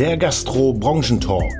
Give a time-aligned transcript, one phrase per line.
[0.00, 1.52] der Gastro-Branchentalk.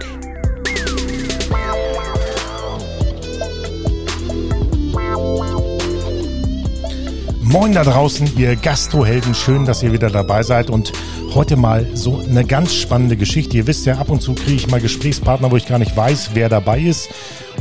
[7.43, 10.91] Moin da draußen, ihr Gastrohelden, schön, dass ihr wieder dabei seid und
[11.35, 13.59] heute mal so eine ganz spannende Geschichte.
[13.59, 16.31] Ihr wisst ja, ab und zu kriege ich mal Gesprächspartner, wo ich gar nicht weiß,
[16.33, 17.11] wer dabei ist.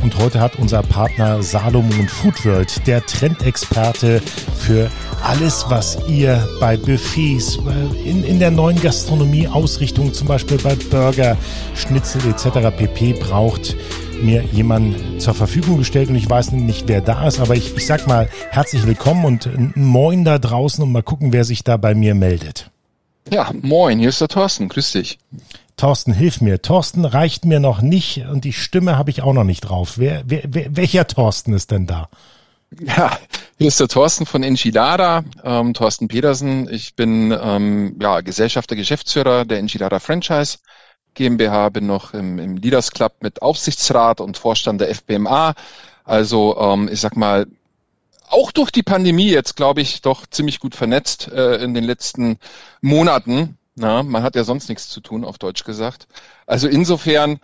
[0.02, 4.22] Und heute hat unser Partner Salomon Foodworld, der Trendexperte
[4.56, 4.90] für
[5.22, 10.74] alles, was ihr bei Buffets, äh, in, in der neuen Gastronomie Ausrichtung, zum Beispiel bei
[10.90, 11.36] Burger,
[11.74, 12.76] Schnitzel etc.
[12.76, 13.14] pp.
[13.14, 13.76] braucht,
[14.22, 17.86] mir jemand zur Verfügung gestellt und ich weiß nicht, wer da ist, aber ich, ich
[17.86, 21.94] sag mal herzlich willkommen und moin da draußen und mal gucken, wer sich da bei
[21.94, 22.70] mir meldet.
[23.30, 25.18] Ja, moin, hier ist der Thorsten, grüß dich.
[25.76, 26.60] Thorsten, hilf mir.
[26.60, 29.94] Thorsten reicht mir noch nicht und die Stimme habe ich auch noch nicht drauf.
[29.96, 32.10] Wer, wer, wer, welcher Thorsten ist denn da?
[32.78, 33.18] Ja,
[33.58, 36.72] hier ist der Thorsten von Enchilada, ähm, Thorsten Petersen.
[36.72, 40.58] Ich bin ähm, ja, Gesellschafter, Geschäftsführer der Enchilada Franchise
[41.14, 45.54] GmbH, bin noch im, im Leaders Club mit Aufsichtsrat und Vorstand der FBMA.
[46.04, 47.48] Also ähm, ich sag mal,
[48.28, 52.38] auch durch die Pandemie jetzt, glaube ich, doch ziemlich gut vernetzt äh, in den letzten
[52.80, 53.58] Monaten.
[53.74, 56.06] Na, man hat ja sonst nichts zu tun, auf Deutsch gesagt.
[56.46, 57.40] Also insofern,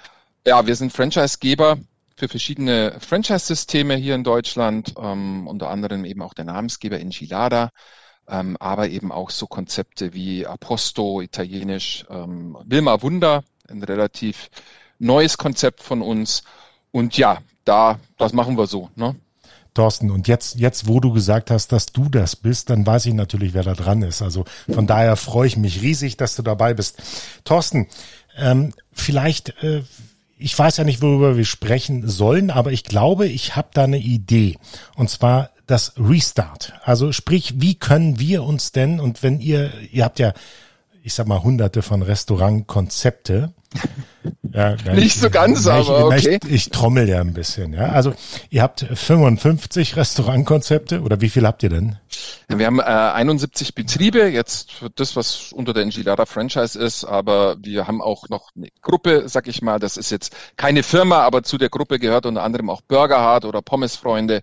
[0.47, 1.78] ja, wir sind Franchisegeber
[2.17, 7.70] für verschiedene Franchise-Systeme hier in Deutschland, ähm, unter anderem eben auch der Namensgeber Enchilada,
[8.27, 14.50] ähm, aber eben auch so Konzepte wie Aposto, italienisch, ähm, Wilma Wunder, ein relativ
[14.98, 16.42] neues Konzept von uns.
[16.91, 18.91] Und ja, da, das machen wir so.
[18.97, 19.14] Ne?
[19.75, 23.14] Thorsten, und jetzt, jetzt, wo du gesagt hast, dass du das bist, dann weiß ich
[23.14, 24.22] natürlich, wer da dran ist.
[24.22, 27.03] Also von daher freue ich mich riesig, dass du dabei bist.
[27.44, 27.87] Thorsten,
[28.39, 29.83] ähm, vielleicht, äh,
[30.39, 33.98] ich weiß ja nicht, worüber wir sprechen sollen, aber ich glaube, ich habe da eine
[33.98, 34.56] Idee.
[34.95, 36.75] Und zwar das Restart.
[36.84, 40.33] Also sprich, wie können wir uns denn, und wenn ihr, ihr habt ja,
[41.03, 43.53] ich sag mal, hunderte von Restaurantkonzepte,
[44.53, 46.38] ja, nicht so ganz, ich, aber okay.
[46.44, 47.72] Ich, ich, trommel ja ein bisschen.
[47.72, 48.12] Ja, also
[48.50, 51.99] ihr habt 55 Restaurantkonzepte oder wie viel habt ihr denn?
[52.49, 57.56] Wir haben äh, 71 Betriebe jetzt für das, was unter der Enchilada Franchise ist, aber
[57.60, 59.78] wir haben auch noch eine Gruppe, sag ich mal.
[59.78, 63.62] Das ist jetzt keine Firma, aber zu der Gruppe gehört unter anderem auch Burgerhard oder
[63.62, 64.43] Pommesfreunde.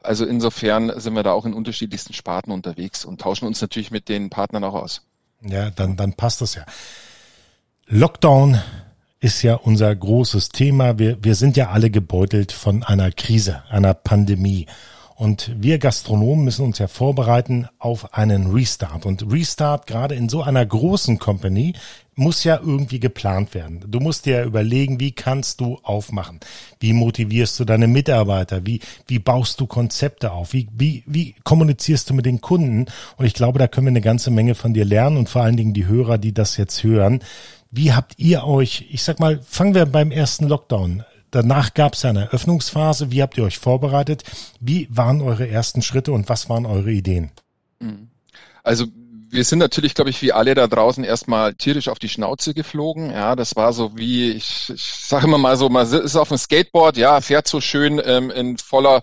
[0.00, 4.08] Also insofern sind wir da auch in unterschiedlichsten Sparten unterwegs und tauschen uns natürlich mit
[4.08, 5.02] den Partnern auch aus.
[5.42, 6.64] Ja, dann, dann passt das ja.
[7.94, 8.58] Lockdown
[9.20, 10.98] ist ja unser großes Thema.
[10.98, 14.64] Wir, wir sind ja alle gebeutelt von einer Krise, einer Pandemie.
[15.14, 19.04] Und wir Gastronomen müssen uns ja vorbereiten auf einen Restart.
[19.04, 21.74] Und Restart gerade in so einer großen Company
[22.14, 23.84] muss ja irgendwie geplant werden.
[23.86, 26.40] Du musst dir ja überlegen, wie kannst du aufmachen?
[26.80, 28.64] Wie motivierst du deine Mitarbeiter?
[28.64, 30.54] Wie, wie baust du Konzepte auf?
[30.54, 32.86] Wie, wie, wie kommunizierst du mit den Kunden?
[33.18, 35.58] Und ich glaube, da können wir eine ganze Menge von dir lernen und vor allen
[35.58, 37.20] Dingen die Hörer, die das jetzt hören.
[37.72, 41.04] Wie habt ihr euch, ich sag mal, fangen wir beim ersten Lockdown.
[41.30, 43.10] Danach gab es eine Eröffnungsphase.
[43.10, 44.22] Wie habt ihr euch vorbereitet?
[44.60, 47.32] Wie waren eure ersten Schritte und was waren eure Ideen?
[47.80, 48.10] Mhm.
[48.62, 48.86] Also
[49.30, 53.10] wir sind natürlich, glaube ich, wie alle da draußen erstmal tierisch auf die Schnauze geflogen.
[53.10, 56.36] Ja, das war so wie, ich, ich sage immer mal so, man ist auf dem
[56.36, 59.02] Skateboard, ja, fährt so schön ähm, in voller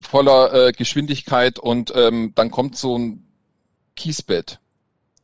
[0.00, 3.24] voller äh, Geschwindigkeit und ähm, dann kommt so ein
[3.96, 4.60] Kiesbett.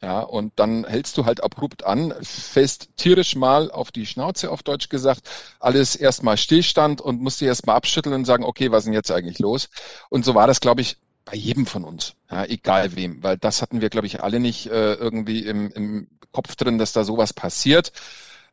[0.04, 4.62] Ja, und dann hältst du halt abrupt an, fällst tierisch mal auf die Schnauze, auf
[4.62, 5.22] Deutsch gesagt,
[5.60, 9.10] alles erstmal Stillstand und musst dir erstmal abschütteln und sagen, okay, was ist denn jetzt
[9.10, 9.70] eigentlich los?
[10.10, 13.62] Und so war das, glaube ich, bei jedem von uns, ja, egal wem, weil das
[13.62, 17.32] hatten wir, glaube ich, alle nicht äh, irgendwie im, im Kopf drin, dass da sowas
[17.32, 17.90] passiert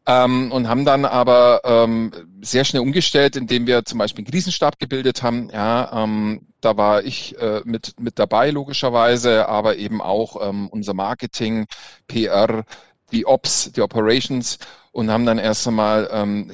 [0.07, 4.79] ähm, und haben dann aber ähm, sehr schnell umgestellt, indem wir zum Beispiel einen Krisenstab
[4.79, 5.50] gebildet haben.
[5.50, 10.94] Ja, ähm, da war ich äh, mit, mit dabei logischerweise, aber eben auch ähm, unser
[10.94, 11.67] Marketing,
[12.07, 12.63] PR,
[13.11, 14.59] die Ops, die Operations
[14.91, 16.51] und haben dann erst einmal ähm,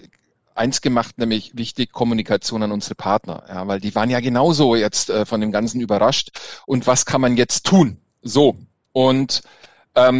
[0.55, 5.09] eins gemacht, nämlich wichtig Kommunikation an unsere Partner, ja, weil die waren ja genauso jetzt
[5.09, 6.31] äh, von dem Ganzen überrascht.
[6.65, 7.97] Und was kann man jetzt tun?
[8.21, 8.57] So.
[8.91, 9.43] Und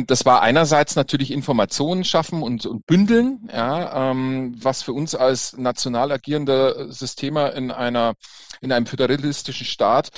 [0.07, 5.55] das war einerseits natürlich Informationen schaffen und, und bündeln, ja, ähm, was für uns als
[5.55, 8.15] national agierender Systemer in einer
[8.61, 10.09] in einem föderalistischen Staat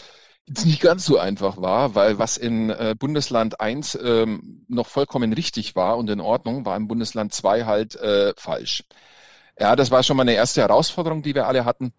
[0.49, 5.33] jetzt nicht ganz so einfach war, weil was in äh, Bundesland 1 ähm, noch vollkommen
[5.33, 8.83] richtig war und in Ordnung, war im Bundesland 2 halt äh, falsch.
[9.59, 11.93] Ja, das war schon mal eine erste Herausforderung, die wir alle hatten.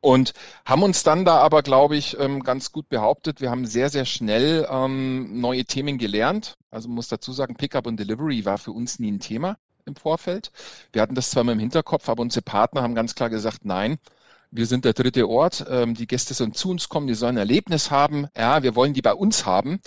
[0.00, 0.32] Und
[0.64, 3.40] haben uns dann da aber, glaube ich, ähm, ganz gut behauptet.
[3.40, 6.56] Wir haben sehr, sehr schnell ähm, neue Themen gelernt.
[6.70, 10.52] Also muss dazu sagen, Pickup und Delivery war für uns nie ein Thema im Vorfeld.
[10.92, 13.98] Wir hatten das zwar mal im Hinterkopf, aber unsere Partner haben ganz klar gesagt, nein,
[14.50, 15.66] wir sind der dritte Ort.
[15.68, 18.26] Ähm, die Gäste sollen zu uns kommen, die sollen ein Erlebnis haben.
[18.36, 19.80] Ja, wir wollen die bei uns haben.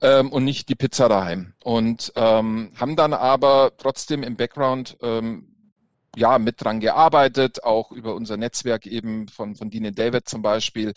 [0.00, 1.54] und nicht die Pizza daheim.
[1.64, 5.57] Und ähm, haben dann aber trotzdem im Background ähm,
[6.16, 10.94] ja mit dran gearbeitet, auch über unser Netzwerk eben von, von Dean David zum Beispiel,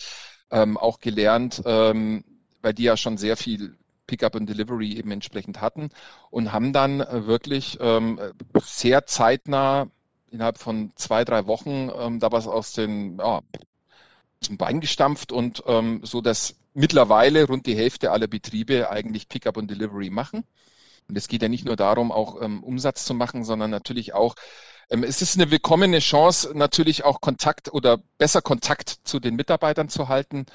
[0.51, 2.23] ähm, auch gelernt, ähm,
[2.61, 3.77] weil die ja schon sehr viel
[4.07, 5.89] Pickup und Delivery eben entsprechend hatten
[6.29, 8.19] und haben dann äh, wirklich ähm,
[8.61, 9.87] sehr zeitnah
[10.29, 13.41] innerhalb von zwei, drei Wochen ähm, da was aus den ja,
[14.41, 19.57] zum Bein gestampft und ähm, so, dass mittlerweile rund die Hälfte aller Betriebe eigentlich Pickup
[19.57, 20.43] und Delivery machen.
[21.07, 24.35] Und es geht ja nicht nur darum, auch ähm, Umsatz zu machen, sondern natürlich auch,
[24.89, 30.09] es ist eine willkommene Chance, natürlich auch Kontakt oder besser Kontakt zu den Mitarbeitern zu
[30.09, 30.45] halten,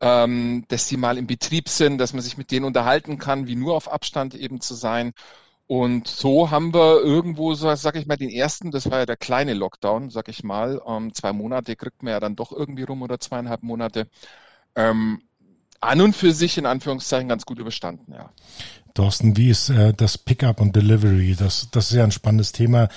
[0.00, 3.56] ähm, dass sie mal im Betrieb sind, dass man sich mit denen unterhalten kann, wie
[3.56, 5.12] nur auf Abstand eben zu sein.
[5.66, 9.54] Und so haben wir irgendwo, sag ich mal, den ersten, das war ja der kleine
[9.54, 13.20] Lockdown, sag ich mal, ähm, zwei Monate kriegt man ja dann doch irgendwie rum oder
[13.20, 14.08] zweieinhalb Monate.
[14.74, 15.22] Ähm,
[15.80, 18.30] an und für sich in Anführungszeichen ganz gut überstanden, ja.
[18.94, 21.36] Thorsten, wie ist äh, das Pickup und Delivery?
[21.38, 22.88] Das, das ist ja ein spannendes Thema.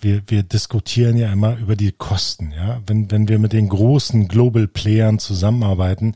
[0.00, 2.80] Wir, wir diskutieren ja immer über die Kosten, ja.
[2.86, 6.14] Wenn, wenn wir mit den großen Global Playern zusammenarbeiten,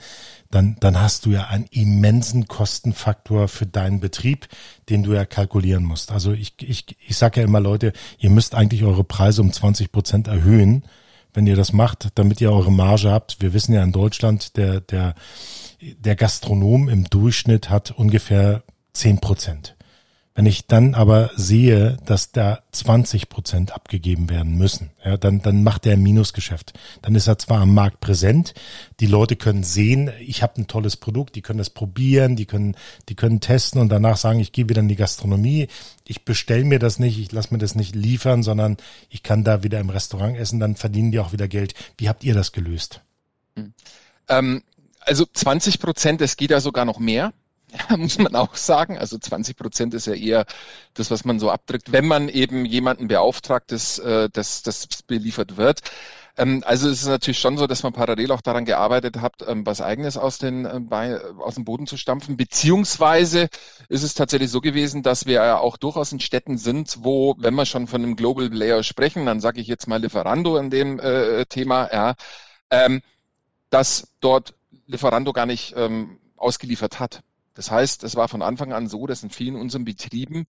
[0.53, 4.49] dann, dann hast du ja einen immensen Kostenfaktor für deinen Betrieb,
[4.89, 6.13] den du ja kalkulieren musst.
[6.13, 9.91] Also ich, ich, ich sage ja immer, Leute, ihr müsst eigentlich eure Preise um 20
[9.91, 10.85] Prozent erhöhen,
[11.33, 13.41] wenn ihr das macht, damit ihr eure Marge habt.
[13.41, 15.15] Wir wissen ja in Deutschland, der, der,
[15.81, 18.63] der Gastronom im Durchschnitt hat ungefähr
[18.93, 19.75] zehn Prozent.
[20.35, 25.63] Wenn ich dann aber sehe, dass da 20 Prozent abgegeben werden müssen, ja, dann, dann
[25.63, 26.73] macht er ein Minusgeschäft.
[27.03, 28.55] Dann ist er zwar am Markt präsent,
[29.01, 32.77] die Leute können sehen, ich habe ein tolles Produkt, die können das probieren, die können,
[33.11, 35.69] die können testen und danach sagen, ich gehe wieder in die Gastronomie,
[36.07, 38.79] ich bestelle mir das nicht, ich lasse mir das nicht liefern, sondern
[39.11, 41.75] ich kann da wieder im Restaurant essen, dann verdienen die auch wieder Geld.
[41.99, 43.03] Wie habt ihr das gelöst?
[43.57, 43.75] Hm.
[44.29, 44.63] Ähm,
[45.01, 47.35] also 20 Prozent, es geht ja sogar noch mehr.
[47.73, 48.99] Ja, muss man auch sagen.
[48.99, 50.45] Also 20 Prozent ist ja eher
[50.95, 55.57] das, was man so abdrückt, wenn man eben jemanden beauftragt, dass, äh, dass das beliefert
[55.57, 55.81] wird.
[56.37, 59.65] Ähm, also es ist natürlich schon so, dass man parallel auch daran gearbeitet hat, ähm,
[59.67, 62.37] was Eigenes aus, den, äh, aus dem Boden zu stampfen.
[62.37, 63.49] Beziehungsweise
[63.89, 67.55] ist es tatsächlich so gewesen, dass wir ja auch durchaus in Städten sind, wo, wenn
[67.55, 70.99] wir schon von einem Global Player sprechen, dann sage ich jetzt mal Lieferando in dem
[71.01, 72.15] äh, Thema, ja,
[72.71, 73.03] ähm,
[73.71, 74.55] dass dort
[74.87, 77.23] Lieferando gar nicht ähm, ausgeliefert hat.
[77.55, 80.47] Das heißt, es war von Anfang an so, dass in vielen unseren Betrieben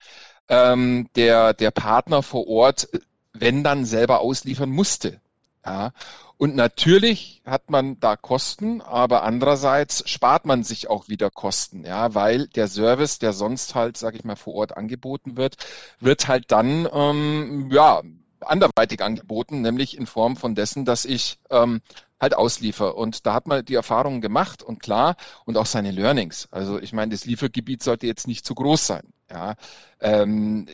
[0.49, 2.88] ähm, der, der Partner vor Ort,
[3.32, 5.20] wenn dann selber ausliefern musste.
[5.64, 5.93] Ja.
[6.37, 12.16] Und natürlich hat man da Kosten, aber andererseits spart man sich auch wieder Kosten, ja,
[12.16, 15.56] weil der Service, der sonst halt, sage ich mal, vor Ort angeboten wird,
[16.00, 18.02] wird halt dann ähm, ja
[18.40, 21.81] anderweitig angeboten, nämlich in Form von dessen, dass ich ähm,
[22.22, 22.96] halt ausliefer.
[22.96, 26.48] Und da hat man die Erfahrungen gemacht und klar und auch seine Learnings.
[26.50, 29.12] Also ich meine, das Liefergebiet sollte jetzt nicht zu groß sein.
[29.30, 29.56] Ja,
[30.00, 30.66] ähm,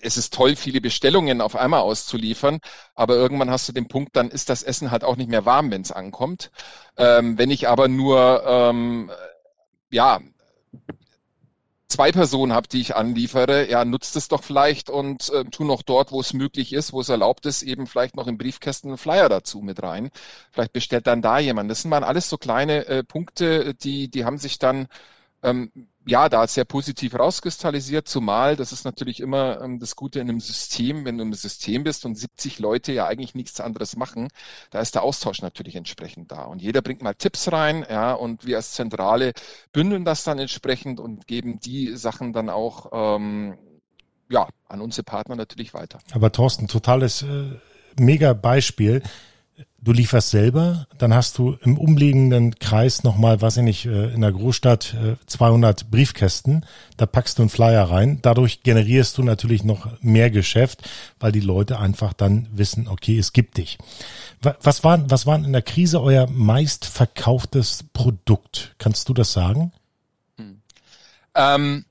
[0.00, 2.60] es ist toll, viele Bestellungen auf einmal auszuliefern,
[2.94, 5.70] aber irgendwann hast du den Punkt, dann ist das Essen halt auch nicht mehr warm,
[5.72, 6.50] wenn es ankommt.
[6.96, 9.10] Ähm, wenn ich aber nur ähm,
[9.90, 10.20] ja
[11.88, 15.82] zwei Personen habe, die ich anliefere, ja, nutzt es doch vielleicht und äh, tu noch
[15.82, 18.98] dort, wo es möglich ist, wo es erlaubt ist, eben vielleicht noch im Briefkästen einen
[18.98, 20.10] Flyer dazu mit rein.
[20.52, 21.70] Vielleicht bestellt dann da jemand.
[21.70, 24.88] Das sind mal alles so kleine äh, Punkte, die, die haben sich dann
[25.42, 25.72] ähm,
[26.08, 30.40] ja, da sehr positiv rauskristallisiert, zumal das ist natürlich immer ähm, das Gute in einem
[30.40, 34.28] System, wenn du im System bist und 70 Leute ja eigentlich nichts anderes machen,
[34.70, 36.44] da ist der Austausch natürlich entsprechend da.
[36.44, 39.32] Und jeder bringt mal Tipps rein, ja, und wir als Zentrale
[39.72, 43.58] bündeln das dann entsprechend und geben die Sachen dann auch ähm,
[44.30, 45.98] ja, an unsere Partner natürlich weiter.
[46.12, 47.50] Aber Thorsten, totales äh,
[47.98, 49.02] mega Beispiel
[49.80, 54.20] du lieferst selber, dann hast du im umliegenden Kreis nochmal, weiß ich nicht, äh, in
[54.20, 54.96] der Großstadt
[55.26, 60.30] 200 äh, Briefkästen, da packst du einen Flyer rein, dadurch generierst du natürlich noch mehr
[60.30, 60.88] Geschäft,
[61.20, 63.78] weil die Leute einfach dann wissen, okay, es gibt dich.
[64.40, 68.74] Was war, was war in der Krise euer meistverkauftes Produkt?
[68.78, 69.72] Kannst du das sagen?
[70.36, 70.62] Hm.
[71.34, 71.84] Ähm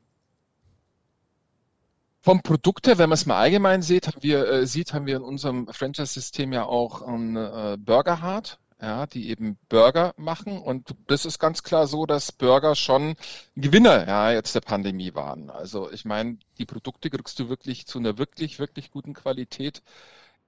[2.27, 5.15] vom Produkt her, wenn man es mal allgemein sieht, haben wir, äh, sieht, haben wir
[5.15, 10.61] in unserem Franchise-System ja auch ein äh, Burger Hard, ja, die eben Burger machen.
[10.61, 13.15] Und das ist ganz klar so, dass Burger schon
[13.55, 15.49] Gewinner ja, jetzt der Pandemie waren.
[15.49, 19.81] Also ich meine, die Produkte kriegst du wirklich zu einer wirklich, wirklich guten Qualität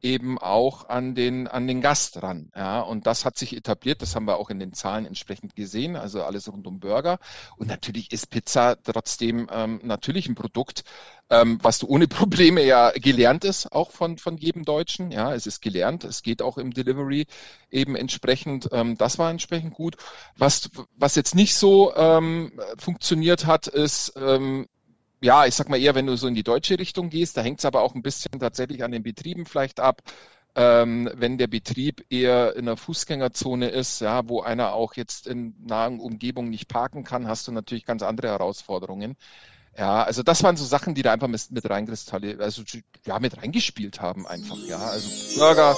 [0.02, 2.52] eben auch an den, an den Gast ran.
[2.56, 4.02] Ja, und das hat sich etabliert.
[4.02, 5.96] Das haben wir auch in den Zahlen entsprechend gesehen.
[5.96, 7.20] Also alles rund um Burger.
[7.58, 10.84] Und natürlich ist Pizza trotzdem ähm, natürlich ein Produkt,
[11.30, 15.12] ähm, was du ohne Probleme ja gelernt ist, auch von, von jedem Deutschen.
[15.12, 16.04] Ja, es ist gelernt.
[16.04, 17.28] Es geht auch im Delivery
[17.70, 18.70] eben entsprechend.
[18.72, 19.98] Ähm, das war entsprechend gut.
[20.38, 24.68] Was, was jetzt nicht so ähm, funktioniert hat, ist, ähm,
[25.22, 27.60] ja, ich sag mal eher, wenn du so in die deutsche Richtung gehst, da hängt
[27.60, 30.02] es aber auch ein bisschen tatsächlich an den Betrieben vielleicht ab.
[30.56, 35.54] Ähm, wenn der Betrieb eher in einer Fußgängerzone ist, ja, wo einer auch jetzt in
[35.66, 39.16] nahen Umgebung nicht parken kann, hast du natürlich ganz andere Herausforderungen.
[39.78, 42.64] Ja, also das waren so Sachen, die da einfach mit, mit reinkristallisiert, also
[43.06, 44.80] ja, mit reingespielt haben einfach, ja.
[44.80, 45.78] Also Burger,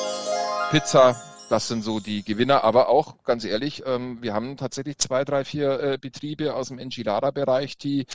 [0.72, 1.22] Pizza,
[1.52, 2.64] das sind so die Gewinner.
[2.64, 6.80] Aber auch, ganz ehrlich, ähm, wir haben tatsächlich zwei, drei, vier äh, Betriebe aus dem
[6.80, 8.06] Enchilada-Bereich, die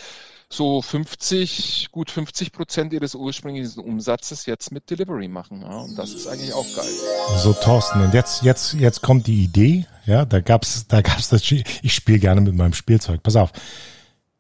[0.48, 5.62] so 50, gut 50 Prozent ihres ursprünglichen Umsatzes jetzt mit Delivery machen.
[5.62, 6.88] Ja, und das ist eigentlich auch geil.
[7.36, 9.86] So, Thorsten, und jetzt, jetzt, jetzt kommt die Idee.
[10.06, 11.42] Ja, da gab's, da gab's das.
[11.50, 13.22] Ich spiele gerne mit meinem Spielzeug.
[13.22, 13.52] Pass auf.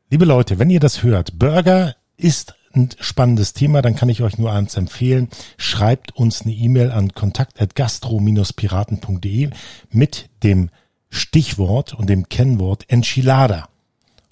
[0.08, 4.38] Liebe Leute, wenn ihr das hört, Burger ist ein spannendes Thema, dann kann ich euch
[4.38, 5.28] nur eins empfehlen.
[5.56, 9.50] Schreibt uns eine E-Mail an kontakt.gastro-piraten.de
[9.90, 10.70] mit dem
[11.08, 13.68] Stichwort und dem Kennwort Enchilada.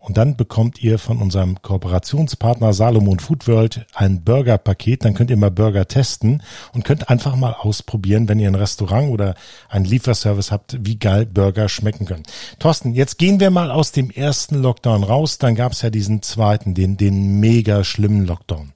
[0.04, 5.02] Und dann bekommt ihr von unserem Kooperationspartner Salomon Food World ein Burger-Paket.
[5.02, 6.42] Dann könnt ihr mal Burger testen
[6.74, 9.34] und könnt einfach mal ausprobieren, wenn ihr ein Restaurant oder
[9.70, 12.24] ein Lieferservice habt, wie geil Burger schmecken können.
[12.58, 15.38] Thorsten, jetzt gehen wir mal aus dem ersten Lockdown raus.
[15.38, 18.74] Dann gab es ja diesen zweiten, den, den mega schlimmen Lockdown,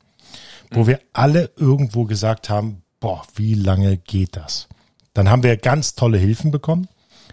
[0.71, 4.67] wo wir alle irgendwo gesagt haben, boah, wie lange geht das?
[5.13, 6.89] Dann haben wir ganz tolle Hilfen bekommen.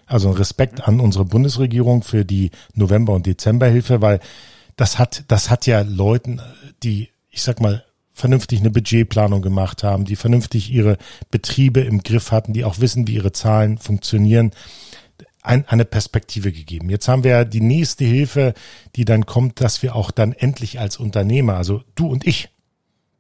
[0.06, 4.20] Also Respekt an unsere Bundesregierung für die November- und Dezemberhilfe, weil
[4.76, 6.42] das hat, das hat ja Leuten,
[6.84, 7.84] die, ich sag mal,
[8.14, 10.98] vernünftig eine Budgetplanung gemacht haben, die vernünftig ihre
[11.32, 14.52] Betriebe im Griff hatten, die auch wissen, wie ihre Zahlen funktionieren,
[15.42, 16.90] ein, eine Perspektive gegeben.
[16.90, 18.54] Jetzt haben wir ja die nächste Hilfe,
[18.96, 22.50] die dann kommt, dass wir auch dann endlich als Unternehmer, also du und ich,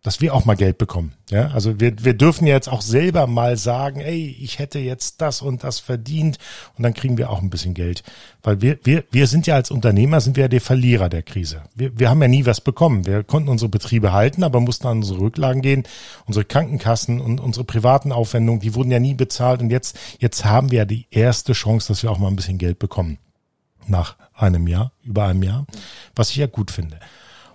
[0.05, 1.13] dass wir auch mal Geld bekommen.
[1.31, 5.41] Ja, also wir, wir dürfen jetzt auch selber mal sagen, ey, ich hätte jetzt das
[5.41, 6.37] und das verdient
[6.77, 8.03] und dann kriegen wir auch ein bisschen Geld.
[8.43, 11.63] Weil wir, wir, wir sind ja als Unternehmer, sind wir ja die Verlierer der Krise.
[11.73, 13.07] Wir, wir haben ja nie was bekommen.
[13.07, 15.87] Wir konnten unsere Betriebe halten, aber mussten an unsere Rücklagen gehen.
[16.27, 20.69] Unsere Krankenkassen und unsere privaten Aufwendungen, die wurden ja nie bezahlt und jetzt, jetzt haben
[20.69, 23.17] wir ja die erste Chance, dass wir auch mal ein bisschen Geld bekommen.
[23.87, 25.65] Nach einem Jahr, über einem Jahr,
[26.15, 26.99] was ich ja gut finde.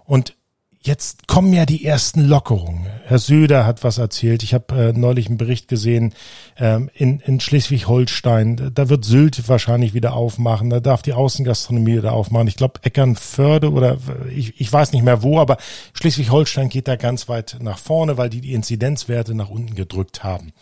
[0.05, 0.35] Und
[0.83, 2.87] jetzt kommen ja die ersten Lockerungen.
[3.05, 4.43] Herr Söder hat was erzählt.
[4.43, 6.15] Ich habe äh, neulich einen Bericht gesehen
[6.57, 8.73] ähm, in, in Schleswig-Holstein.
[8.75, 10.71] Da wird Sylt wahrscheinlich wieder aufmachen.
[10.71, 12.49] Da darf die Außengastronomie wieder aufmachen.
[12.49, 13.99] Ich glaube Eckernförde oder
[14.35, 15.59] ich, ich weiß nicht mehr wo, aber
[15.93, 20.53] Schleswig-Holstein geht da ganz weit nach vorne, weil die die Inzidenzwerte nach unten gedrückt haben.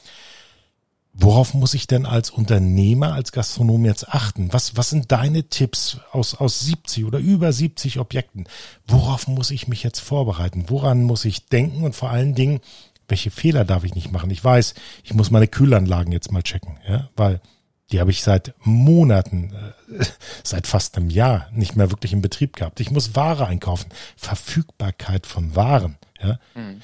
[1.21, 4.53] Worauf muss ich denn als Unternehmer, als Gastronom jetzt achten?
[4.53, 8.45] Was, was sind deine Tipps aus, aus 70 oder über 70 Objekten?
[8.87, 10.67] Worauf muss ich mich jetzt vorbereiten?
[10.69, 11.83] Woran muss ich denken?
[11.83, 12.61] Und vor allen Dingen,
[13.09, 14.31] welche Fehler darf ich nicht machen?
[14.31, 17.41] Ich weiß, ich muss meine Kühlanlagen jetzt mal checken, ja, weil
[17.91, 19.53] die habe ich seit Monaten,
[19.99, 20.05] äh,
[20.45, 22.79] seit fast einem Jahr nicht mehr wirklich in Betrieb gehabt.
[22.79, 23.89] Ich muss Ware einkaufen.
[24.17, 26.39] Verfügbarkeit von Waren, ja.
[26.55, 26.81] Mhm.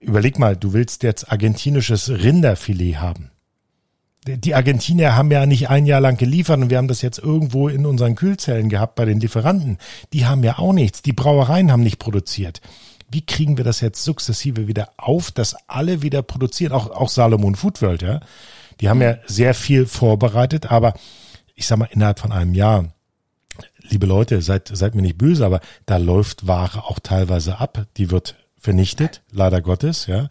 [0.00, 3.30] Überleg mal, du willst jetzt argentinisches Rinderfilet haben
[4.36, 7.68] die Argentinier haben ja nicht ein Jahr lang geliefert und wir haben das jetzt irgendwo
[7.68, 9.78] in unseren Kühlzellen gehabt bei den Lieferanten.
[10.12, 11.02] Die haben ja auch nichts.
[11.02, 12.60] Die Brauereien haben nicht produziert.
[13.10, 16.72] Wie kriegen wir das jetzt sukzessive wieder auf, dass alle wieder produzieren?
[16.72, 18.20] Auch, auch Salomon Food World, ja.
[18.80, 20.94] Die haben ja sehr viel vorbereitet, aber
[21.54, 22.92] ich sag mal, innerhalb von einem Jahr,
[23.80, 27.86] liebe Leute, seid, seid mir nicht böse, aber da läuft Ware auch teilweise ab.
[27.96, 30.28] Die wird vernichtet, leider Gottes, ja.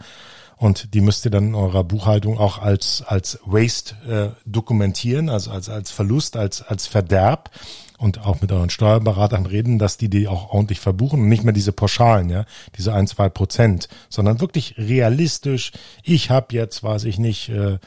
[0.57, 5.51] Und die müsst ihr dann in eurer Buchhaltung auch als, als Waste äh, dokumentieren, also
[5.51, 7.51] als, als Verlust, als, als Verderb
[7.97, 11.53] und auch mit euren Steuerberatern reden, dass die die auch ordentlich verbuchen und nicht mehr
[11.53, 12.45] diese Pauschalen, ja,
[12.75, 15.71] diese ein, zwei Prozent, sondern wirklich realistisch.
[16.03, 17.77] Ich habe jetzt, weiß ich nicht, äh,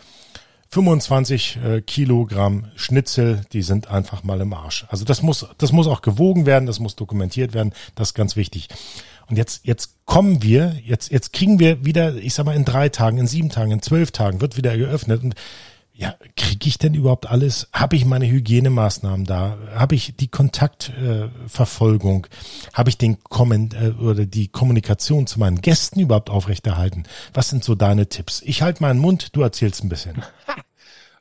[0.72, 4.86] 25 äh, Kilogramm Schnitzel, die sind einfach mal im Arsch.
[4.88, 8.36] Also das muss, das muss auch gewogen werden, das muss dokumentiert werden, das ist ganz
[8.36, 8.68] wichtig.
[9.30, 12.88] Und jetzt, jetzt kommen wir, jetzt, jetzt kriegen wir wieder, ich sag mal, in drei
[12.88, 15.22] Tagen, in sieben Tagen, in zwölf Tagen wird wieder geöffnet.
[15.22, 15.34] Und
[15.92, 17.68] ja, kriege ich denn überhaupt alles?
[17.72, 19.58] Habe ich meine Hygienemaßnahmen da?
[19.74, 22.26] Habe ich die Kontaktverfolgung?
[22.26, 27.04] Äh, Habe ich den Komment äh, oder die Kommunikation zu meinen Gästen überhaupt aufrechterhalten?
[27.34, 28.42] Was sind so deine Tipps?
[28.44, 30.22] Ich halte meinen Mund, du erzählst ein bisschen.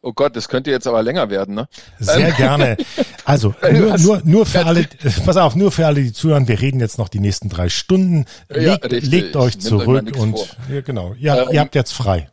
[0.02, 1.68] Oh Gott, das könnte jetzt aber länger werden, ne?
[2.00, 2.78] Sehr ähm, gerne.
[3.26, 4.88] Also nur, nur, nur für alle,
[5.26, 8.26] pass auf, nur für alle, die zuhören, wir reden jetzt noch die nächsten drei Stunden.
[8.48, 11.14] Legt, ja, legt euch zurück euch und ja, genau.
[11.20, 12.28] Ja, ähm, ihr habt jetzt frei.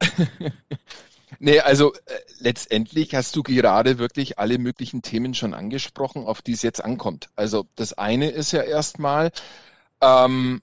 [1.40, 1.98] nee, also äh,
[2.38, 7.30] letztendlich hast du gerade wirklich alle möglichen Themen schon angesprochen, auf die es jetzt ankommt.
[7.34, 9.32] Also das eine ist ja erstmal,
[10.00, 10.62] ähm,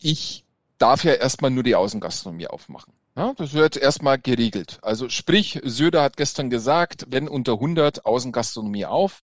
[0.00, 0.44] ich
[0.78, 2.95] darf ja erstmal nur die Außengastronomie aufmachen.
[3.16, 4.78] Ja, das wird erstmal geregelt.
[4.82, 9.22] Also sprich, Söder hat gestern gesagt, wenn unter 100 Außengastronomie auf.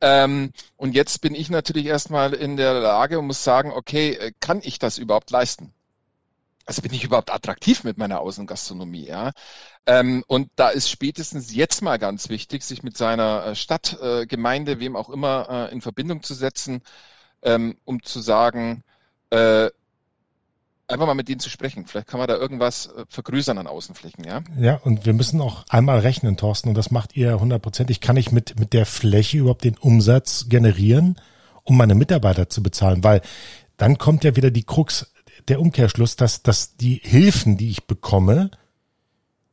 [0.00, 4.32] Ähm, und jetzt bin ich natürlich erstmal in der Lage und muss sagen, okay, äh,
[4.40, 5.74] kann ich das überhaupt leisten?
[6.66, 9.32] Also bin ich überhaupt attraktiv mit meiner Außengastronomie, ja?
[9.86, 14.26] Ähm, und da ist spätestens jetzt mal ganz wichtig, sich mit seiner äh, Stadt, äh,
[14.26, 16.82] Gemeinde, wem auch immer, äh, in Verbindung zu setzen,
[17.42, 18.82] ähm, um zu sagen,
[19.30, 19.70] äh,
[20.88, 21.86] einfach mal mit denen zu sprechen.
[21.86, 24.42] Vielleicht kann man da irgendwas äh, vergrößern an Außenflächen, ja?
[24.58, 28.00] Ja, und wir müssen auch einmal rechnen, Thorsten, und das macht ihr hundertprozentig.
[28.00, 31.16] Kann ich mit, mit der Fläche überhaupt den Umsatz generieren,
[31.64, 33.02] um meine Mitarbeiter zu bezahlen?
[33.02, 33.20] Weil
[33.76, 35.12] dann kommt ja wieder die Krux,
[35.48, 38.50] der Umkehrschluss, dass, dass die Hilfen, die ich bekomme,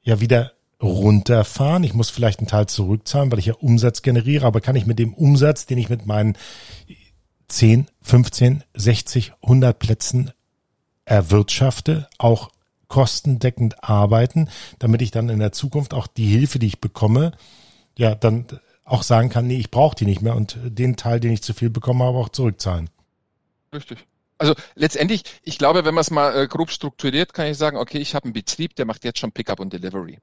[0.02, 1.84] ja wieder runterfahren.
[1.84, 5.00] Ich muss vielleicht einen Teil zurückzahlen, weil ich ja Umsatz generiere, aber kann ich mit
[5.00, 6.38] dem Umsatz, den ich mit meinen
[7.48, 10.32] 10, 15, 60, 100 Plätzen
[11.06, 12.50] erwirtschafte, auch
[12.88, 17.32] kostendeckend arbeiten, damit ich dann in der Zukunft auch die Hilfe, die ich bekomme,
[17.98, 18.46] ja, dann
[18.86, 21.54] auch sagen kann, nee, ich brauche die nicht mehr und den Teil, den ich zu
[21.54, 22.90] viel bekomme, aber auch zurückzahlen.
[23.74, 24.06] Richtig.
[24.38, 28.00] Also letztendlich, ich glaube, wenn man es mal äh, grob strukturiert, kann ich sagen, okay,
[28.00, 30.20] ich habe einen Betrieb, der macht jetzt schon Pickup und Delivery.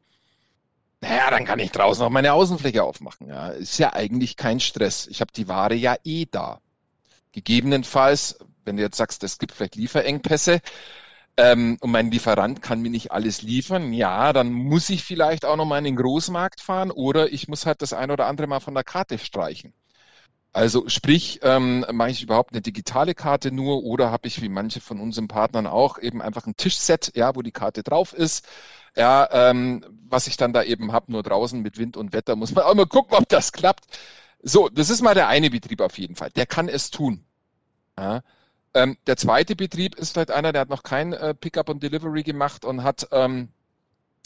[1.01, 3.29] Naja, dann kann ich draußen auch meine Außenfläche aufmachen.
[3.29, 5.07] Ja, ist ja eigentlich kein Stress.
[5.07, 6.61] Ich habe die Ware ja eh da.
[7.33, 10.61] Gegebenenfalls wenn du jetzt sagst, es gibt vielleicht Lieferengpässe
[11.37, 15.57] ähm, und mein Lieferant kann mir nicht alles liefern, ja, dann muss ich vielleicht auch
[15.57, 18.61] noch mal in den Großmarkt fahren oder ich muss halt das ein oder andere mal
[18.61, 19.73] von der Karte streichen.
[20.53, 24.81] Also sprich, ähm, mache ich überhaupt eine digitale Karte nur oder habe ich wie manche
[24.81, 28.47] von unseren Partnern auch eben einfach ein Tischset, ja, wo die Karte drauf ist.
[28.97, 32.53] Ja, ähm, was ich dann da eben habe, nur draußen mit Wind und Wetter, muss
[32.53, 33.85] man auch mal gucken, ob das klappt.
[34.43, 36.31] So, das ist mal der eine Betrieb auf jeden Fall.
[36.31, 37.25] Der kann es tun.
[37.99, 38.23] Ja.
[38.75, 42.23] Ähm, der zweite Betrieb ist vielleicht einer, der hat noch kein äh, Pickup und Delivery
[42.23, 43.49] gemacht und hat ähm,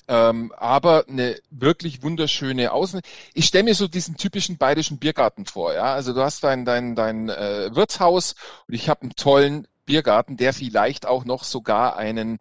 [0.07, 3.01] ähm, aber eine wirklich wunderschöne Außen.
[3.33, 5.73] Ich stelle mir so diesen typischen bayerischen Biergarten vor.
[5.73, 8.35] Ja, also du hast dein dein dein äh, Wirtshaus
[8.69, 12.39] und ich habe einen tollen Biergarten, der vielleicht auch noch sogar einen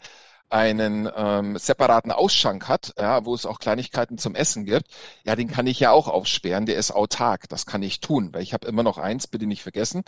[0.49, 4.86] einen ähm, separaten Ausschank hat, ja, wo es auch Kleinigkeiten zum Essen gibt,
[5.23, 8.43] ja, den kann ich ja auch aufsperren, der ist autark, das kann ich tun, weil
[8.43, 10.04] ich habe immer noch eins, bitte nicht vergessen,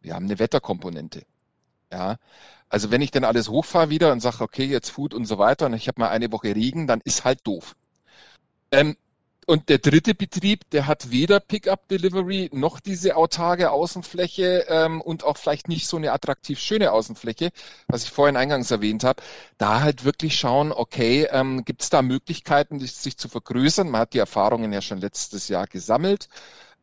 [0.00, 1.24] wir haben eine Wetterkomponente.
[1.92, 2.16] Ja,
[2.68, 5.66] also wenn ich dann alles hochfahre wieder und sage, okay, jetzt Food und so weiter
[5.66, 7.76] und ich habe mal eine Woche Regen, dann ist halt doof.
[8.70, 8.96] Ähm,
[9.46, 15.24] und der dritte Betrieb, der hat weder Pickup Delivery noch diese autarke Außenfläche ähm, und
[15.24, 17.50] auch vielleicht nicht so eine attraktiv schöne Außenfläche,
[17.86, 19.22] was ich vorhin eingangs erwähnt habe.
[19.56, 23.88] Da halt wirklich schauen, okay, ähm, gibt es da Möglichkeiten, sich zu vergrößern?
[23.88, 26.28] Man hat die Erfahrungen ja schon letztes Jahr gesammelt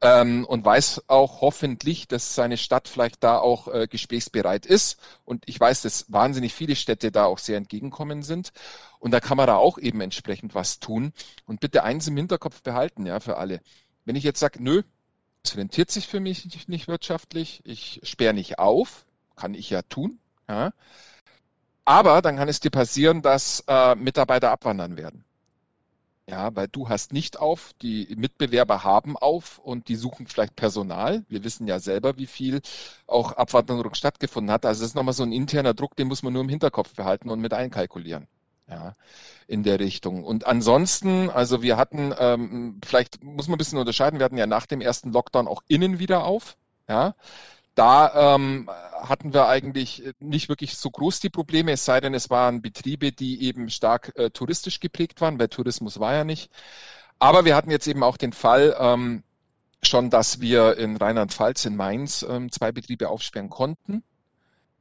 [0.01, 4.99] ähm, und weiß auch hoffentlich, dass seine Stadt vielleicht da auch äh, gesprächsbereit ist.
[5.23, 8.51] Und ich weiß, dass wahnsinnig viele Städte da auch sehr entgegenkommen sind.
[8.99, 11.13] Und da kann man da auch eben entsprechend was tun.
[11.45, 13.61] Und bitte eins im Hinterkopf behalten, ja, für alle.
[14.05, 14.83] Wenn ich jetzt sage, nö,
[15.43, 19.05] es rentiert sich für mich nicht, nicht wirtschaftlich, ich sperre nicht auf,
[19.35, 20.71] kann ich ja tun, ja.
[21.85, 25.24] Aber dann kann es dir passieren, dass äh, Mitarbeiter abwandern werden.
[26.27, 31.23] Ja, weil du hast nicht auf, die Mitbewerber haben auf und die suchen vielleicht Personal.
[31.29, 32.61] Wir wissen ja selber, wie viel
[33.05, 34.65] auch Abwanderung stattgefunden hat.
[34.65, 37.29] Also das ist nochmal so ein interner Druck, den muss man nur im Hinterkopf behalten
[37.29, 38.27] und mit einkalkulieren.
[38.67, 38.93] Ja,
[39.47, 40.23] in der Richtung.
[40.23, 44.47] Und ansonsten, also wir hatten, ähm, vielleicht muss man ein bisschen unterscheiden, wir hatten ja
[44.47, 46.57] nach dem ersten Lockdown auch innen wieder auf.
[46.89, 47.13] Ja,
[47.75, 48.69] da ähm,
[49.01, 53.11] hatten wir eigentlich nicht wirklich so groß die Probleme, es sei denn, es waren Betriebe,
[53.11, 56.51] die eben stark äh, touristisch geprägt waren, weil Tourismus war ja nicht.
[57.19, 59.23] Aber wir hatten jetzt eben auch den Fall ähm,
[59.83, 64.03] schon, dass wir in Rheinland-Pfalz, in Mainz ähm, zwei Betriebe aufsperren konnten.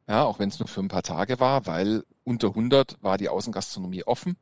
[0.09, 3.29] Ja, auch wenn es nur für ein paar Tage war, weil unter 100 war die
[3.29, 4.37] Außengastronomie offen.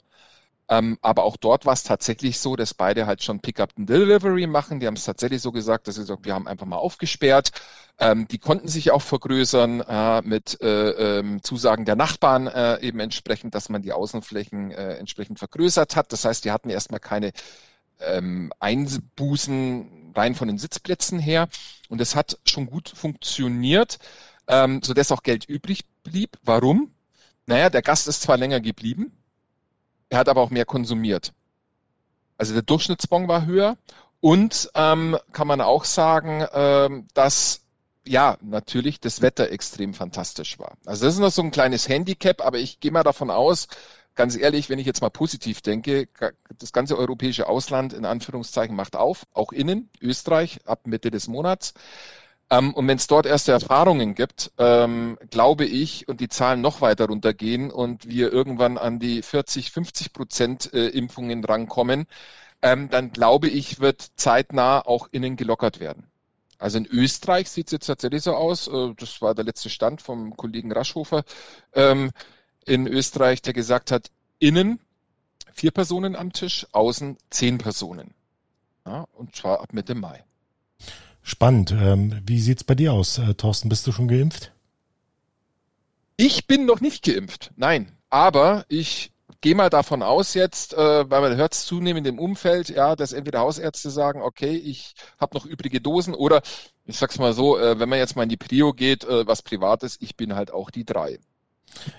[0.73, 4.47] Ähm, aber auch dort war es tatsächlich so, dass beide halt schon Pickup and Delivery
[4.47, 4.81] machen.
[4.81, 7.53] Die haben es tatsächlich so gesagt, dass sie sagen, wir haben einfach mal aufgesperrt.
[7.99, 13.01] Ähm, die konnten sich auch vergrößern äh, mit äh, ähm, Zusagen der Nachbarn äh, eben
[13.01, 16.11] entsprechend, dass man die Außenflächen äh, entsprechend vergrößert hat.
[16.11, 17.33] Das heißt, die hatten erstmal keine
[18.01, 21.49] ähm, Einbußen rein von den Sitzplätzen her.
[21.91, 23.99] Und es hat schon gut funktioniert,
[24.49, 26.39] ähm, sodass auch Geld übrig blieb.
[26.43, 26.95] Warum?
[27.45, 29.13] Naja, der Gast ist zwar länger geblieben,
[30.13, 31.33] er hat aber auch mehr konsumiert.
[32.37, 33.79] Also der Durchschnittsbon war höher
[34.21, 37.63] und ähm, kann man auch sagen, ähm, dass
[38.05, 40.77] ja natürlich das Wetter extrem fantastisch war.
[40.85, 43.69] Also das ist noch so ein kleines Handicap, aber ich gehe mal davon aus,
[44.15, 46.09] ganz ehrlich, wenn ich jetzt mal positiv denke,
[46.59, 51.73] das ganze europäische Ausland in Anführungszeichen macht auf, auch innen, Österreich ab Mitte des Monats.
[52.53, 56.83] Ähm, und wenn es dort erste Erfahrungen gibt, ähm, glaube ich, und die Zahlen noch
[56.83, 62.07] weiter runtergehen und wir irgendwann an die 40, 50 Prozent äh, Impfungen rankommen,
[62.61, 66.09] ähm, dann glaube ich, wird zeitnah auch innen gelockert werden.
[66.59, 70.03] Also in Österreich sieht es jetzt tatsächlich so aus, äh, das war der letzte Stand
[70.03, 71.25] vom Kollegen Raschhofer
[71.73, 72.11] ähm,
[72.67, 74.11] in Österreich, der gesagt hat,
[74.41, 74.79] innen
[75.55, 78.13] vier Personen am Tisch, außen zehn Personen.
[78.85, 80.23] Ja, und zwar ab Mitte Mai.
[81.23, 81.73] Spannend.
[81.73, 83.69] Ähm, wie sieht's bei dir aus, äh, Thorsten?
[83.69, 84.53] Bist du schon geimpft?
[86.17, 87.93] Ich bin noch nicht geimpft, nein.
[88.11, 92.69] Aber ich gehe mal davon aus jetzt, äh, weil man hört es zunehmend im Umfeld,
[92.71, 96.43] ja, dass entweder Hausärzte sagen, okay, ich habe noch übrige Dosen oder
[96.85, 99.43] ich sag's mal so, äh, wenn man jetzt mal in die Prio geht, äh, was
[99.43, 101.19] Privates, ich bin halt auch die drei.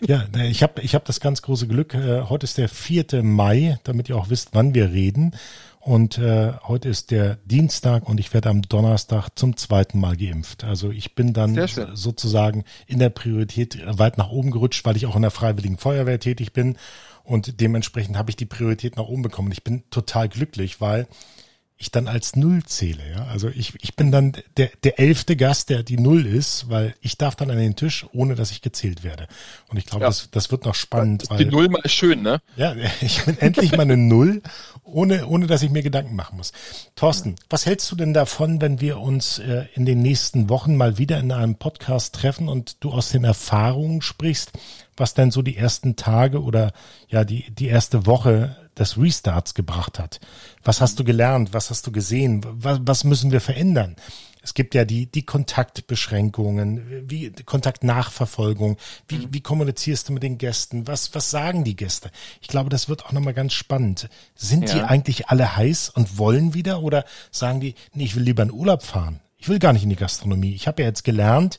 [0.02, 1.94] Ja, ich habe ich hab das ganz große Glück.
[1.94, 3.24] Äh, heute ist der 4.
[3.24, 5.36] Mai, damit ihr auch wisst, wann wir reden.
[5.84, 10.64] Und äh, heute ist der Dienstag und ich werde am Donnerstag zum zweiten Mal geimpft.
[10.64, 15.18] Also ich bin dann sozusagen in der Priorität weit nach oben gerutscht, weil ich auch
[15.18, 16.78] in der Freiwilligen Feuerwehr tätig bin.
[17.26, 19.52] Und dementsprechend habe ich die Priorität nach oben bekommen.
[19.52, 21.06] Ich bin total glücklich, weil
[21.84, 23.04] ich dann als Null zähle.
[23.12, 23.26] Ja?
[23.26, 27.18] Also ich, ich bin dann der, der elfte Gast, der die Null ist, weil ich
[27.18, 29.28] darf dann an den Tisch, ohne dass ich gezählt werde.
[29.68, 30.08] Und ich glaube, ja.
[30.08, 31.26] das, das wird noch spannend.
[31.30, 32.42] Weil, die Null mal schön, ne?
[32.56, 34.42] Ja, ich bin endlich mal eine Null,
[34.84, 36.54] ohne, ohne dass ich mir Gedanken machen muss.
[36.96, 40.98] Thorsten, was hältst du denn davon, wenn wir uns äh, in den nächsten Wochen mal
[40.98, 44.54] wieder in einem Podcast treffen und du aus den Erfahrungen sprichst,
[44.96, 46.72] was denn so die ersten Tage oder
[47.10, 50.20] ja die, die erste Woche des Restarts gebracht hat.
[50.64, 51.54] Was hast du gelernt?
[51.54, 52.42] Was hast du gesehen?
[52.44, 53.96] Was, was müssen wir verändern?
[54.44, 58.78] Es gibt ja die, die Kontaktbeschränkungen, wie Kontaktnachverfolgung.
[59.08, 59.28] Wie, mhm.
[59.32, 60.86] wie kommunizierst du mit den Gästen?
[60.86, 62.12] Was, was sagen die Gäste?
[62.42, 64.10] Ich glaube, das wird auch nochmal ganz spannend.
[64.36, 64.76] Sind ja.
[64.76, 68.52] die eigentlich alle heiß und wollen wieder oder sagen die, nee, ich will lieber in
[68.52, 69.22] Urlaub fahren?
[69.38, 70.54] Ich will gar nicht in die Gastronomie.
[70.54, 71.58] Ich habe ja jetzt gelernt,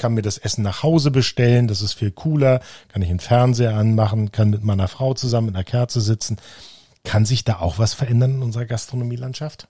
[0.00, 3.74] kann mir das Essen nach Hause bestellen, das ist viel cooler, kann ich einen Fernseher
[3.76, 6.38] anmachen, kann mit meiner Frau zusammen mit einer Kerze sitzen.
[7.04, 9.68] Kann sich da auch was verändern in unserer Gastronomielandschaft?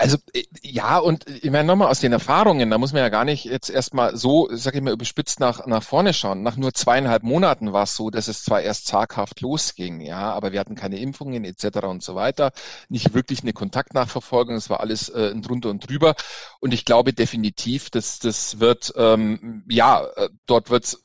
[0.00, 3.26] Also äh, ja, und ich meine nochmal aus den Erfahrungen, da muss man ja gar
[3.26, 6.42] nicht jetzt erstmal so, sag ich mal, überspitzt nach, nach vorne schauen.
[6.42, 10.52] Nach nur zweieinhalb Monaten war es so, dass es zwar erst zaghaft losging, ja, aber
[10.52, 11.84] wir hatten keine Impfungen etc.
[11.84, 12.52] und so weiter,
[12.88, 16.14] nicht wirklich eine Kontaktnachverfolgung, es war alles äh, drunter und drüber.
[16.60, 21.04] Und ich glaube definitiv, dass das wird, ähm, ja, äh, dort wird's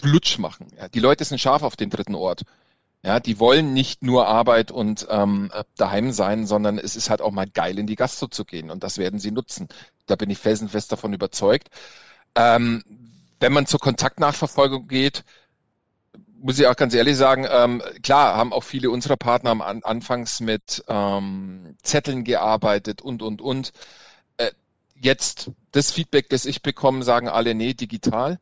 [0.00, 0.68] Blutsch machen.
[0.78, 0.88] Ja.
[0.88, 2.44] Die Leute sind scharf auf den dritten Ort.
[3.02, 7.30] Ja, die wollen nicht nur Arbeit und ähm, daheim sein, sondern es ist halt auch
[7.30, 9.68] mal geil, in die Gastro zu gehen und das werden sie nutzen.
[10.06, 11.68] Da bin ich felsenfest davon überzeugt.
[12.34, 12.84] Ähm,
[13.40, 15.24] wenn man zur Kontaktnachverfolgung geht,
[16.42, 19.82] muss ich auch ganz ehrlich sagen, ähm, klar haben auch viele unserer Partner am an,
[19.82, 23.72] anfangs mit ähm, Zetteln gearbeitet und und und.
[24.36, 24.50] Äh,
[24.94, 28.38] jetzt das Feedback, das ich bekomme, sagen alle, nee, digital.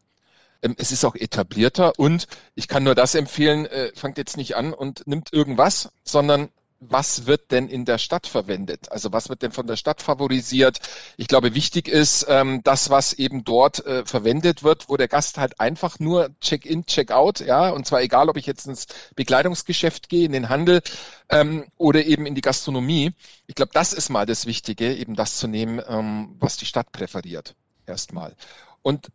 [0.62, 4.56] Ähm, es ist auch etablierter und ich kann nur das empfehlen, äh, fangt jetzt nicht
[4.56, 6.48] an und nimmt irgendwas, sondern
[6.80, 8.92] was wird denn in der Stadt verwendet?
[8.92, 10.78] Also was wird denn von der Stadt favorisiert?
[11.16, 15.38] Ich glaube, wichtig ist ähm, das, was eben dort äh, verwendet wird, wo der Gast
[15.38, 20.26] halt einfach nur Check-in, Check-out, ja, und zwar egal, ob ich jetzt ins Bekleidungsgeschäft gehe,
[20.26, 20.82] in den Handel
[21.30, 23.12] ähm, oder eben in die Gastronomie.
[23.46, 26.92] Ich glaube, das ist mal das Wichtige, eben das zu nehmen, ähm, was die Stadt
[26.92, 27.54] präferiert.
[27.86, 28.36] Erstmal.
[28.82, 29.08] Und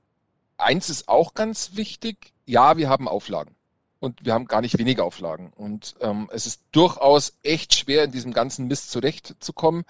[0.57, 3.55] eins ist auch ganz wichtig, ja, wir haben Auflagen.
[3.99, 5.53] Und wir haben gar nicht wenige Auflagen.
[5.55, 9.85] Und ähm, es ist durchaus echt schwer, in diesem ganzen Mist zurechtzukommen.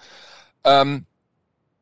[0.62, 1.06] Ähm,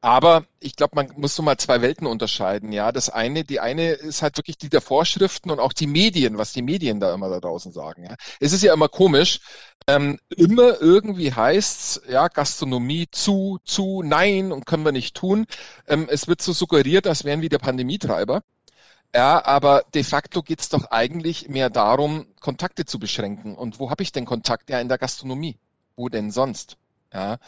[0.05, 2.73] aber ich glaube, man muss so mal zwei Welten unterscheiden.
[2.73, 6.39] Ja, das eine, die eine ist halt wirklich die der Vorschriften und auch die Medien,
[6.39, 8.05] was die Medien da immer da draußen sagen.
[8.07, 9.39] Ja, es ist ja immer komisch.
[9.87, 15.47] Ähm, immer irgendwie heißt's, ja, Gastronomie zu, zu, nein und können wir nicht tun.
[15.87, 18.43] Ähm, es wird so suggeriert, als wären wir der Pandemietreiber.
[19.15, 23.55] Ja, aber de facto geht's doch eigentlich mehr darum, Kontakte zu beschränken.
[23.57, 24.71] Und wo habe ich denn Kontakt?
[24.71, 25.59] Ja, in der Gastronomie.
[25.97, 26.79] Wo denn sonst?
[27.13, 27.39] Ja.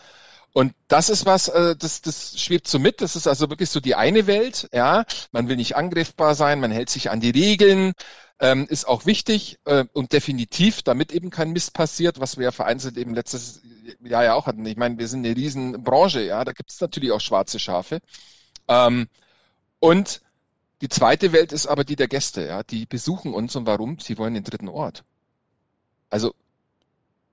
[0.53, 3.01] Und das ist was, äh, das, das schwebt so mit.
[3.01, 4.69] Das ist also wirklich so die eine Welt.
[4.73, 7.93] Ja, man will nicht angreifbar sein, man hält sich an die Regeln,
[8.41, 12.53] ähm, ist auch wichtig äh, und definitiv, damit eben kein Mist passiert, was wir ja
[12.53, 13.63] vereinzelt eben letztes
[14.01, 14.65] Jahr ja auch hatten.
[14.67, 18.01] Ich meine, wir sind eine riesen Branche, ja, da gibt es natürlich auch schwarze Schafe.
[18.69, 19.09] Ähm,
[19.81, 20.23] und
[20.85, 22.63] die zweite Welt ist aber die der Gäste, ja.
[22.63, 23.99] Die besuchen uns und warum?
[24.01, 25.03] Sie wollen den dritten Ort.
[26.11, 26.35] Also,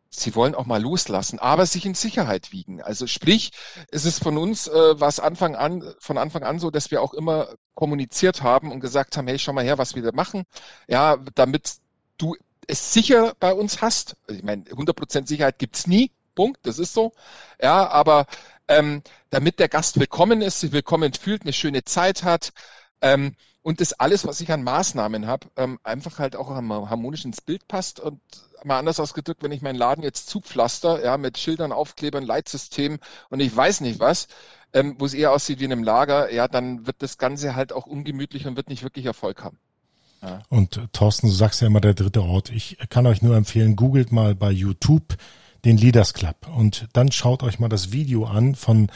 [0.10, 2.82] sie wollen auch mal loslassen, aber sich in Sicherheit wiegen.
[2.82, 3.52] Also sprich,
[3.92, 7.14] es ist von uns äh, was Anfang an, von Anfang an so, dass wir auch
[7.14, 10.46] immer kommuniziert haben und gesagt haben, hey, schau mal her, was wir da machen.
[10.88, 11.74] Ja, damit
[12.18, 12.38] du
[12.68, 14.16] es sicher bei uns hast.
[14.30, 16.10] Ich meine, 100% Sicherheit gibt's nie.
[16.36, 17.12] Punkt, das ist so.
[17.62, 18.28] Ja, aber
[18.70, 22.54] ähm, damit der Gast willkommen ist, sich willkommen fühlt, eine schöne Zeit hat
[23.02, 27.42] ähm, und das alles, was ich an Maßnahmen habe, ähm, einfach halt auch harmonisch ins
[27.42, 28.20] Bild passt und
[28.64, 33.40] mal anders ausgedrückt, wenn ich meinen Laden jetzt zupflaster, ja, mit Schildern, Aufklebern, Leitsystem und
[33.40, 34.28] ich weiß nicht was,
[34.74, 37.74] ähm, wo es eher aussieht wie in einem Lager, ja, dann wird das Ganze halt
[37.74, 39.58] auch ungemütlich und wird nicht wirklich Erfolg haben.
[40.22, 40.44] Ja.
[40.50, 42.52] Und Thorsten, du sagst ja immer der dritte Ort.
[42.52, 45.18] Ich kann euch nur empfehlen, googelt mal bei YouTube
[45.66, 48.90] den Leaders Club und dann schaut euch mal das Video an von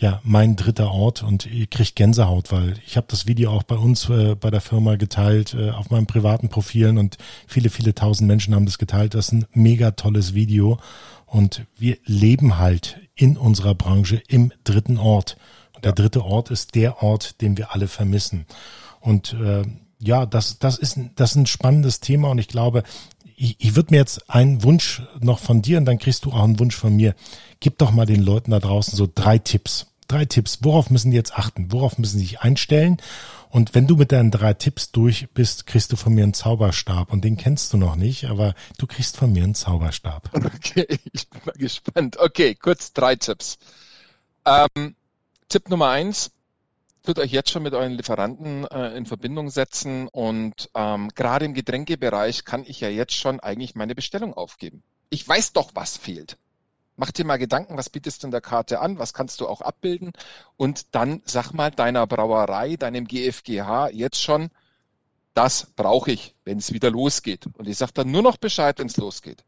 [0.00, 3.76] ja mein dritter Ort und ihr kriegt Gänsehaut, weil ich habe das Video auch bei
[3.76, 8.26] uns äh, bei der Firma geteilt äh, auf meinen privaten Profilen und viele viele tausend
[8.26, 9.14] Menschen haben das geteilt.
[9.14, 10.78] Das ist ein mega tolles Video
[11.26, 15.36] und wir leben halt in unserer Branche im dritten Ort.
[15.74, 18.46] Und der dritte Ort ist der Ort, den wir alle vermissen.
[19.00, 19.64] Und äh,
[19.98, 22.84] ja, das, das, ist, das ist ein spannendes Thema und ich glaube,
[23.36, 26.42] ich, ich würde mir jetzt einen Wunsch noch von dir und dann kriegst du auch
[26.42, 27.14] einen Wunsch von mir.
[27.60, 29.89] Gib doch mal den Leuten da draußen so drei Tipps.
[30.10, 30.58] Drei Tipps.
[30.62, 31.70] Worauf müssen die jetzt achten?
[31.70, 32.96] Worauf müssen sie sich einstellen?
[33.48, 37.12] Und wenn du mit deinen drei Tipps durch bist, kriegst du von mir einen Zauberstab.
[37.12, 40.30] Und den kennst du noch nicht, aber du kriegst von mir einen Zauberstab.
[40.60, 42.16] Okay, ich bin mal gespannt.
[42.18, 43.58] Okay, kurz drei Tipps.
[44.44, 44.96] Ähm,
[45.48, 46.32] Tipp Nummer eins,
[47.04, 51.54] tut euch jetzt schon mit euren Lieferanten äh, in Verbindung setzen und ähm, gerade im
[51.54, 54.82] Getränkebereich kann ich ja jetzt schon eigentlich meine Bestellung aufgeben.
[55.08, 56.36] Ich weiß doch, was fehlt.
[57.00, 59.62] Mach dir mal Gedanken, was bietest du in der Karte an, was kannst du auch
[59.62, 60.12] abbilden
[60.58, 64.50] und dann sag mal deiner Brauerei, deinem GFGH jetzt schon,
[65.32, 67.46] das brauche ich, wenn es wieder losgeht.
[67.56, 69.44] Und ich sage dann nur noch Bescheid, wenn es losgeht.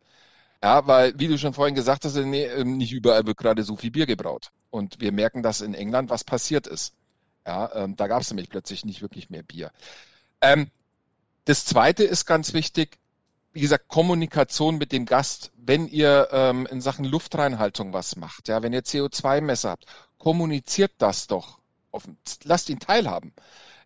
[0.63, 3.77] Ja, weil, wie du schon vorhin gesagt hast, nee, ähm, nicht überall wird gerade so
[3.77, 4.51] viel Bier gebraut.
[4.71, 6.95] Und wir merken, dass in England was passiert ist.
[7.47, 9.73] Ja, ähm, da gab es nämlich plötzlich nicht wirklich mehr Bier.
[10.41, 10.71] Ähm,
[11.45, 12.97] das Zweite ist ganz wichtig,
[13.53, 15.51] wie gesagt, Kommunikation mit dem Gast.
[15.57, 19.87] Wenn ihr ähm, in Sachen Luftreinhaltung was macht, ja, wenn ihr CO2-Messer habt,
[20.19, 21.59] kommuniziert das doch.
[21.91, 22.17] Offen.
[22.45, 23.35] Lasst ihn teilhaben.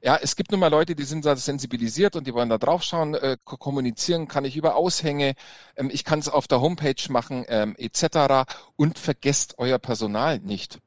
[0.00, 3.14] Ja, es gibt nun mal Leute, die sind sensibilisiert und die wollen da drauf schauen,
[3.14, 5.35] äh, kommunizieren kann ich über Aushänge,
[5.74, 8.48] ähm, ich kann es auf der Homepage machen, ähm, etc.
[8.76, 10.79] Und vergesst euer Personal nicht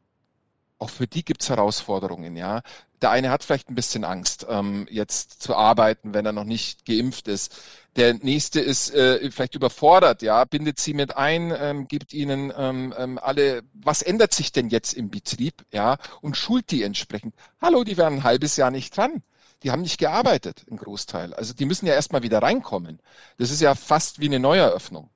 [0.79, 2.61] auch für die gibt's Herausforderungen, ja.
[3.01, 6.85] Der eine hat vielleicht ein bisschen Angst, ähm, jetzt zu arbeiten, wenn er noch nicht
[6.85, 7.55] geimpft ist.
[7.99, 12.93] Der nächste ist äh, vielleicht überfordert, ja, bindet sie mit ein, ähm, gibt ihnen ähm,
[12.97, 17.35] ähm, alle, was ändert sich denn jetzt im Betrieb, ja, und schult die entsprechend.
[17.61, 19.21] Hallo, die werden ein halbes Jahr nicht dran.
[19.63, 21.33] Die haben nicht gearbeitet, im Großteil.
[21.33, 22.99] Also die müssen ja erstmal wieder reinkommen.
[23.37, 25.09] Das ist ja fast wie eine Neueröffnung.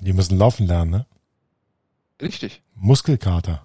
[0.00, 1.06] Die müssen laufen lernen, ne?
[2.22, 2.62] Richtig.
[2.76, 3.64] Muskelkater.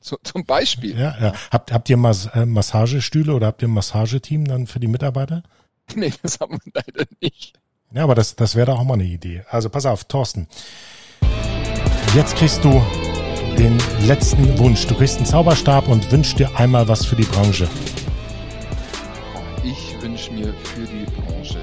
[0.00, 0.98] So, zum Beispiel.
[0.98, 1.34] Ja, ja.
[1.50, 5.42] Habt, habt ihr Mas äh, Massagestühle oder habt ihr ein Massageteam dann für die Mitarbeiter?
[5.96, 7.58] Nee, das haben wir leider nicht.
[7.92, 9.42] Ja, aber das, das wäre doch auch mal eine Idee.
[9.50, 10.46] Also pass auf, Thorsten.
[12.14, 12.82] Jetzt kriegst du
[13.58, 14.86] den letzten Wunsch.
[14.86, 17.68] Du kriegst einen Zauberstab und wünschst dir einmal was für die Branche.
[19.64, 21.58] Ich wünsche mir für die Branche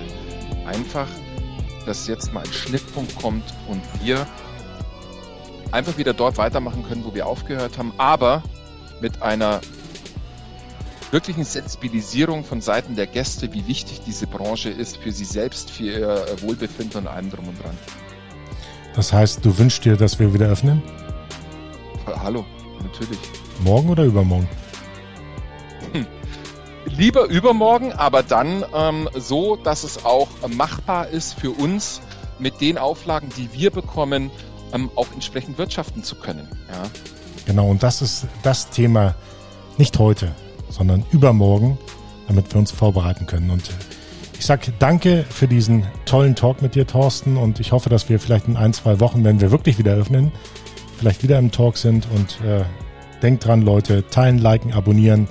[0.65, 1.07] einfach,
[1.85, 4.27] dass jetzt mal ein Schnittpunkt kommt und wir
[5.71, 8.43] einfach wieder dort weitermachen können, wo wir aufgehört haben, aber
[9.01, 9.61] mit einer
[11.11, 15.83] wirklichen Sensibilisierung von Seiten der Gäste, wie wichtig diese Branche ist für sie selbst, für
[15.83, 17.77] ihr Wohlbefinden und allem drum und dran.
[18.95, 20.81] Das heißt, du wünschst dir, dass wir wieder öffnen?
[22.05, 22.45] Hallo,
[22.81, 23.19] natürlich.
[23.63, 24.49] Morgen oder übermorgen?
[25.93, 26.05] Hm.
[26.85, 32.01] Lieber übermorgen, aber dann ähm, so, dass es auch machbar ist für uns
[32.39, 34.31] mit den Auflagen, die wir bekommen,
[34.73, 36.47] ähm, auch entsprechend wirtschaften zu können.
[36.69, 36.83] Ja.
[37.45, 39.15] Genau, und das ist das Thema
[39.77, 40.33] nicht heute,
[40.77, 41.77] sondern übermorgen,
[42.27, 43.49] damit wir uns vorbereiten können.
[43.49, 43.71] Und
[44.37, 48.19] ich sage danke für diesen tollen Talk mit dir, Thorsten, und ich hoffe, dass wir
[48.19, 50.31] vielleicht in ein, zwei Wochen, wenn wir wirklich wieder öffnen,
[50.97, 52.07] vielleicht wieder im Talk sind.
[52.11, 52.63] Und äh,
[53.21, 55.27] denkt dran, Leute, teilen, liken, abonnieren.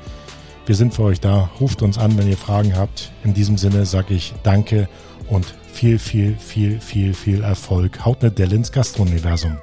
[0.67, 1.51] Wir sind für euch da.
[1.61, 3.13] Ruft uns an, wenn ihr Fragen habt.
[3.23, 4.89] In diesem Sinne sage ich danke
[5.29, 8.05] und viel, viel, viel, viel, viel Erfolg.
[8.05, 9.59] Haut eine Delle ins Gastro-Universum.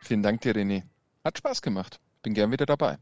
[0.00, 0.82] Vielen Dank dir, René.
[1.24, 1.98] Hat Spaß gemacht.
[2.22, 2.98] Bin gern wieder dabei.